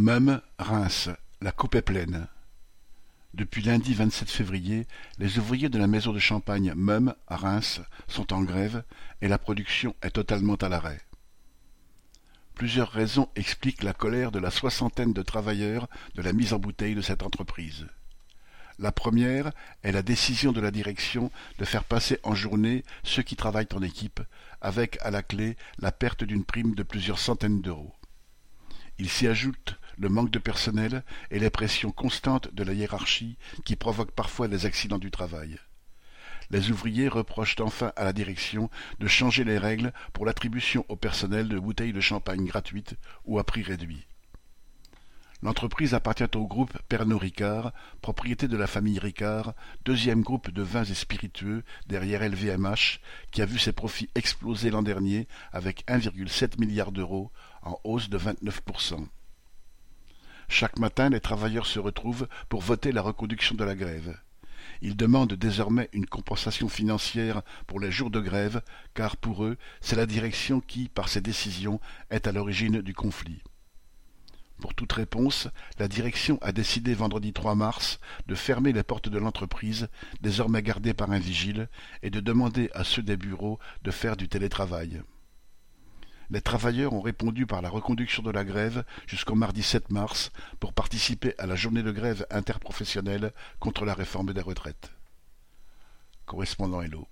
Meum, 0.00 0.40
Reims, 0.60 1.10
la 1.40 1.50
coupe 1.50 1.74
est 1.74 1.82
pleine. 1.82 2.28
Depuis 3.34 3.62
lundi 3.62 3.94
27 3.94 4.30
février, 4.30 4.86
les 5.18 5.40
ouvriers 5.40 5.70
de 5.70 5.78
la 5.78 5.88
maison 5.88 6.12
de 6.12 6.20
champagne 6.20 6.72
Meum, 6.76 7.16
à 7.26 7.34
Reims, 7.34 7.80
sont 8.06 8.32
en 8.32 8.42
grève 8.42 8.84
et 9.22 9.26
la 9.26 9.38
production 9.38 9.96
est 10.02 10.12
totalement 10.12 10.54
à 10.54 10.68
l'arrêt. 10.68 11.00
Plusieurs 12.54 12.92
raisons 12.92 13.28
expliquent 13.34 13.82
la 13.82 13.92
colère 13.92 14.30
de 14.30 14.38
la 14.38 14.52
soixantaine 14.52 15.12
de 15.12 15.22
travailleurs 15.22 15.88
de 16.14 16.22
la 16.22 16.32
mise 16.32 16.52
en 16.52 16.60
bouteille 16.60 16.94
de 16.94 17.02
cette 17.02 17.24
entreprise. 17.24 17.88
La 18.78 18.92
première 18.92 19.50
est 19.82 19.90
la 19.90 20.02
décision 20.02 20.52
de 20.52 20.60
la 20.60 20.70
direction 20.70 21.32
de 21.58 21.64
faire 21.64 21.82
passer 21.82 22.20
en 22.22 22.36
journée 22.36 22.84
ceux 23.02 23.24
qui 23.24 23.34
travaillent 23.34 23.74
en 23.74 23.82
équipe, 23.82 24.20
avec 24.60 24.96
à 25.00 25.10
la 25.10 25.24
clé 25.24 25.56
la 25.80 25.90
perte 25.90 26.22
d'une 26.22 26.44
prime 26.44 26.76
de 26.76 26.84
plusieurs 26.84 27.18
centaines 27.18 27.62
d'euros. 27.62 27.96
Il 29.00 29.08
s'y 29.08 29.26
ajoute 29.26 29.77
le 29.98 30.08
manque 30.08 30.30
de 30.30 30.38
personnel 30.38 31.02
et 31.30 31.38
les 31.38 31.50
pressions 31.50 31.90
constantes 31.90 32.52
de 32.54 32.62
la 32.62 32.72
hiérarchie 32.72 33.36
qui 33.64 33.76
provoquent 33.76 34.12
parfois 34.12 34.48
des 34.48 34.64
accidents 34.66 34.98
du 34.98 35.10
travail. 35.10 35.58
Les 36.50 36.70
ouvriers 36.70 37.08
reprochent 37.08 37.60
enfin 37.60 37.92
à 37.96 38.04
la 38.04 38.12
direction 38.12 38.70
de 39.00 39.06
changer 39.06 39.44
les 39.44 39.58
règles 39.58 39.92
pour 40.12 40.24
l'attribution 40.24 40.84
au 40.88 40.96
personnel 40.96 41.48
de 41.48 41.58
bouteilles 41.58 41.92
de 41.92 42.00
champagne 42.00 42.46
gratuites 42.46 42.94
ou 43.26 43.38
à 43.38 43.44
prix 43.44 43.62
réduit. 43.62 44.06
L'entreprise 45.42 45.94
appartient 45.94 46.36
au 46.36 46.46
groupe 46.48 46.76
Pernod 46.88 47.20
Ricard, 47.20 47.72
propriété 48.00 48.48
de 48.48 48.56
la 48.56 48.66
famille 48.66 48.98
Ricard, 48.98 49.54
deuxième 49.84 50.22
groupe 50.22 50.50
de 50.50 50.62
vins 50.62 50.84
et 50.84 50.94
spiritueux 50.94 51.62
derrière 51.86 52.28
LVMH, 52.28 52.98
qui 53.30 53.42
a 53.42 53.46
vu 53.46 53.58
ses 53.58 53.72
profits 53.72 54.10
exploser 54.16 54.70
l'an 54.70 54.82
dernier 54.82 55.28
avec 55.52 55.84
1,7 55.86 56.58
milliard 56.58 56.90
d'euros, 56.90 57.30
en 57.62 57.78
hausse 57.84 58.08
de 58.08 58.18
29%. 58.18 59.06
Chaque 60.48 60.78
matin, 60.78 61.10
les 61.10 61.20
travailleurs 61.20 61.66
se 61.66 61.78
retrouvent 61.78 62.26
pour 62.48 62.62
voter 62.62 62.90
la 62.90 63.02
reconduction 63.02 63.54
de 63.54 63.64
la 63.64 63.74
grève. 63.74 64.18
Ils 64.80 64.96
demandent 64.96 65.34
désormais 65.34 65.88
une 65.92 66.06
compensation 66.06 66.68
financière 66.68 67.42
pour 67.66 67.80
les 67.80 67.90
jours 67.90 68.10
de 68.10 68.20
grève, 68.20 68.62
car 68.94 69.16
pour 69.16 69.44
eux, 69.44 69.56
c'est 69.80 69.96
la 69.96 70.06
direction 70.06 70.60
qui, 70.60 70.88
par 70.88 71.08
ses 71.08 71.20
décisions, 71.20 71.80
est 72.10 72.26
à 72.26 72.32
l'origine 72.32 72.80
du 72.80 72.94
conflit. 72.94 73.42
Pour 74.60 74.74
toute 74.74 74.92
réponse, 74.92 75.48
la 75.78 75.86
direction 75.86 76.38
a 76.42 76.50
décidé 76.50 76.94
vendredi 76.94 77.32
3 77.32 77.54
mars 77.54 78.00
de 78.26 78.34
fermer 78.34 78.72
les 78.72 78.82
portes 78.82 79.08
de 79.08 79.18
l'entreprise, 79.18 79.88
désormais 80.20 80.62
gardées 80.62 80.94
par 80.94 81.10
un 81.12 81.18
vigile, 81.18 81.68
et 82.02 82.10
de 82.10 82.20
demander 82.20 82.70
à 82.74 82.82
ceux 82.84 83.02
des 83.02 83.16
bureaux 83.16 83.58
de 83.82 83.90
faire 83.90 84.16
du 84.16 84.28
télétravail. 84.28 85.02
Les 86.30 86.42
travailleurs 86.42 86.92
ont 86.92 87.00
répondu 87.00 87.46
par 87.46 87.62
la 87.62 87.70
reconduction 87.70 88.22
de 88.22 88.30
la 88.30 88.44
grève 88.44 88.84
jusqu'au 89.06 89.34
mardi 89.34 89.62
7 89.62 89.90
mars 89.90 90.30
pour 90.60 90.74
participer 90.74 91.34
à 91.38 91.46
la 91.46 91.56
journée 91.56 91.82
de 91.82 91.90
grève 91.90 92.26
interprofessionnelle 92.30 93.32
contre 93.60 93.86
la 93.86 93.94
réforme 93.94 94.34
des 94.34 94.42
retraites. 94.42 94.90
Correspondant 96.26 96.82
Hello. 96.82 97.08